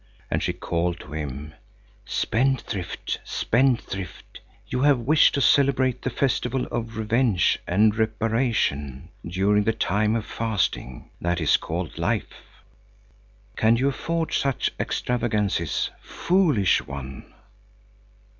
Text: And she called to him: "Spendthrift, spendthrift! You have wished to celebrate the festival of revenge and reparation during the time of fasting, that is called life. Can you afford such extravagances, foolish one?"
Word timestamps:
And 0.31 0.41
she 0.41 0.51
called 0.51 0.99
to 1.01 1.13
him: 1.13 1.53
"Spendthrift, 2.05 3.19
spendthrift! 3.23 4.39
You 4.65 4.81
have 4.81 4.97
wished 4.97 5.35
to 5.35 5.41
celebrate 5.41 6.01
the 6.01 6.09
festival 6.09 6.65
of 6.71 6.97
revenge 6.97 7.59
and 7.67 7.95
reparation 7.95 9.09
during 9.23 9.63
the 9.63 9.73
time 9.73 10.15
of 10.15 10.25
fasting, 10.25 11.11
that 11.21 11.39
is 11.39 11.55
called 11.55 11.99
life. 11.99 12.41
Can 13.55 13.75
you 13.77 13.89
afford 13.89 14.33
such 14.33 14.71
extravagances, 14.79 15.91
foolish 16.01 16.81
one?" 16.87 17.31